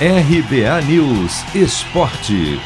RBA 0.00 0.82
News 0.88 1.54
Esporte. 1.54 2.58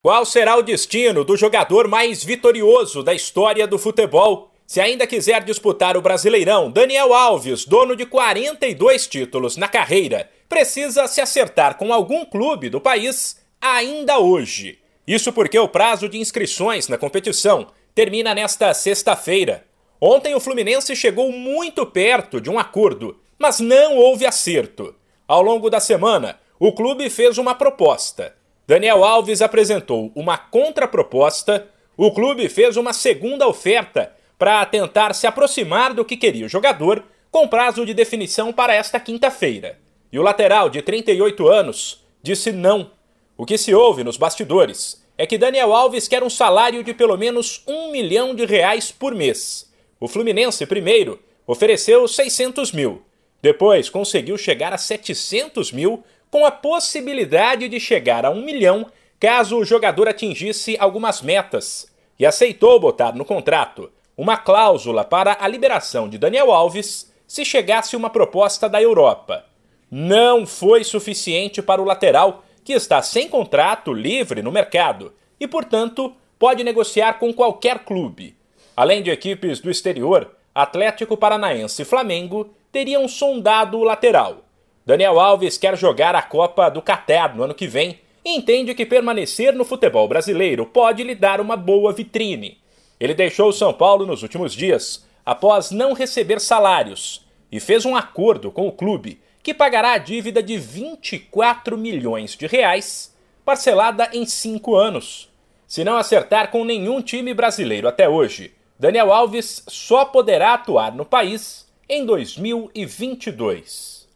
Qual 0.00 0.24
será 0.24 0.56
o 0.56 0.62
destino 0.62 1.24
do 1.24 1.36
jogador 1.36 1.88
mais 1.88 2.22
vitorioso 2.22 3.02
da 3.02 3.12
história 3.12 3.66
do 3.66 3.80
futebol? 3.80 4.52
Se 4.64 4.80
ainda 4.80 5.08
quiser 5.08 5.42
disputar 5.42 5.96
o 5.96 6.00
Brasileirão, 6.00 6.70
Daniel 6.70 7.12
Alves, 7.12 7.64
dono 7.64 7.96
de 7.96 8.06
42 8.06 9.08
títulos 9.08 9.56
na 9.56 9.66
carreira, 9.66 10.30
precisa 10.48 11.08
se 11.08 11.20
acertar 11.20 11.76
com 11.76 11.92
algum 11.92 12.24
clube 12.24 12.68
do 12.68 12.80
país 12.80 13.44
ainda 13.60 14.20
hoje. 14.20 14.78
Isso 15.04 15.32
porque 15.32 15.58
o 15.58 15.66
prazo 15.66 16.08
de 16.08 16.18
inscrições 16.18 16.86
na 16.86 16.96
competição 16.96 17.66
termina 17.92 18.32
nesta 18.32 18.72
sexta-feira. 18.72 19.64
Ontem 20.00 20.32
o 20.32 20.40
Fluminense 20.40 20.94
chegou 20.94 21.32
muito 21.32 21.84
perto 21.84 22.40
de 22.40 22.48
um 22.48 22.56
acordo 22.56 23.16
mas 23.38 23.60
não 23.60 23.96
houve 23.96 24.26
acerto. 24.26 24.94
Ao 25.26 25.42
longo 25.42 25.70
da 25.70 25.80
semana, 25.80 26.38
o 26.58 26.72
clube 26.72 27.08
fez 27.10 27.38
uma 27.38 27.54
proposta. 27.54 28.34
Daniel 28.66 29.04
Alves 29.04 29.42
apresentou 29.42 30.10
uma 30.14 30.38
contraproposta, 30.38 31.68
o 31.96 32.10
clube 32.12 32.48
fez 32.48 32.76
uma 32.76 32.92
segunda 32.92 33.46
oferta 33.46 34.12
para 34.38 34.64
tentar 34.66 35.14
se 35.14 35.26
aproximar 35.26 35.94
do 35.94 36.04
que 36.04 36.16
queria 36.16 36.46
o 36.46 36.48
jogador, 36.48 37.04
com 37.30 37.48
prazo 37.48 37.84
de 37.84 37.92
definição 37.92 38.52
para 38.52 38.74
esta 38.74 38.98
quinta-feira. 39.00 39.78
E 40.12 40.18
o 40.18 40.22
lateral, 40.22 40.70
de 40.70 40.80
38 40.80 41.48
anos, 41.48 42.04
disse 42.22 42.52
não. 42.52 42.90
O 43.36 43.44
que 43.44 43.58
se 43.58 43.74
ouve 43.74 44.04
nos 44.04 44.16
bastidores 44.16 45.04
é 45.18 45.26
que 45.26 45.38
Daniel 45.38 45.74
Alves 45.74 46.06
quer 46.06 46.22
um 46.22 46.30
salário 46.30 46.84
de 46.84 46.94
pelo 46.94 47.16
menos 47.16 47.62
um 47.66 47.90
milhão 47.90 48.34
de 48.34 48.44
reais 48.44 48.92
por 48.92 49.14
mês. 49.14 49.72
O 49.98 50.06
Fluminense, 50.06 50.64
primeiro, 50.66 51.20
ofereceu 51.46 52.06
600 52.06 52.72
mil 52.72 53.02
depois 53.44 53.90
conseguiu 53.90 54.38
chegar 54.38 54.72
a 54.72 54.78
700 54.78 55.70
mil, 55.70 56.02
com 56.30 56.46
a 56.46 56.50
possibilidade 56.50 57.68
de 57.68 57.78
chegar 57.78 58.24
a 58.24 58.30
1 58.30 58.42
milhão 58.42 58.86
caso 59.20 59.58
o 59.58 59.64
jogador 59.66 60.08
atingisse 60.08 60.78
algumas 60.80 61.20
metas, 61.20 61.86
e 62.18 62.24
aceitou 62.24 62.80
botar 62.80 63.14
no 63.14 63.22
contrato 63.22 63.92
uma 64.16 64.38
cláusula 64.38 65.04
para 65.04 65.36
a 65.38 65.46
liberação 65.46 66.08
de 66.08 66.16
Daniel 66.16 66.50
Alves 66.50 67.12
se 67.26 67.44
chegasse 67.44 67.94
uma 67.94 68.08
proposta 68.08 68.66
da 68.66 68.80
Europa. 68.80 69.44
Não 69.90 70.46
foi 70.46 70.82
suficiente 70.82 71.60
para 71.60 71.82
o 71.82 71.84
lateral, 71.84 72.46
que 72.64 72.72
está 72.72 73.02
sem 73.02 73.28
contrato 73.28 73.92
livre 73.92 74.40
no 74.40 74.50
mercado 74.50 75.12
e, 75.38 75.46
portanto, 75.46 76.14
pode 76.38 76.64
negociar 76.64 77.18
com 77.18 77.30
qualquer 77.30 77.80
clube. 77.80 78.34
Além 78.74 79.02
de 79.02 79.10
equipes 79.10 79.60
do 79.60 79.70
exterior, 79.70 80.34
Atlético 80.54 81.14
Paranaense 81.14 81.82
e 81.82 81.84
Flamengo 81.84 82.48
teriam 82.74 83.06
sondado 83.06 83.78
o 83.78 83.84
lateral. 83.84 84.38
Daniel 84.84 85.20
Alves 85.20 85.56
quer 85.56 85.78
jogar 85.78 86.16
a 86.16 86.20
Copa 86.20 86.68
do 86.68 86.82
Catar 86.82 87.32
no 87.32 87.44
ano 87.44 87.54
que 87.54 87.68
vem 87.68 88.00
e 88.24 88.34
entende 88.34 88.74
que 88.74 88.84
permanecer 88.84 89.54
no 89.54 89.64
futebol 89.64 90.08
brasileiro 90.08 90.66
pode 90.66 91.04
lhe 91.04 91.14
dar 91.14 91.40
uma 91.40 91.56
boa 91.56 91.92
vitrine. 91.92 92.58
Ele 92.98 93.14
deixou 93.14 93.50
o 93.50 93.52
São 93.52 93.72
Paulo 93.72 94.04
nos 94.04 94.24
últimos 94.24 94.52
dias 94.52 95.06
após 95.24 95.70
não 95.70 95.92
receber 95.92 96.40
salários 96.40 97.24
e 97.50 97.60
fez 97.60 97.84
um 97.84 97.94
acordo 97.94 98.50
com 98.50 98.66
o 98.66 98.72
clube 98.72 99.20
que 99.40 99.54
pagará 99.54 99.92
a 99.92 99.98
dívida 99.98 100.42
de 100.42 100.58
24 100.58 101.78
milhões 101.78 102.34
de 102.36 102.48
reais, 102.48 103.14
parcelada 103.44 104.10
em 104.12 104.26
cinco 104.26 104.74
anos. 104.74 105.32
Se 105.68 105.84
não 105.84 105.96
acertar 105.96 106.50
com 106.50 106.64
nenhum 106.64 107.00
time 107.00 107.32
brasileiro 107.32 107.86
até 107.86 108.08
hoje, 108.08 108.52
Daniel 108.76 109.12
Alves 109.12 109.62
só 109.68 110.04
poderá 110.04 110.54
atuar 110.54 110.92
no 110.92 111.04
país 111.04 111.64
em 111.94 112.04
2022. 112.04 114.08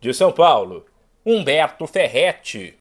De 0.00 0.14
São 0.14 0.32
Paulo, 0.32 0.86
Humberto 1.24 1.86
Ferretti. 1.86 2.74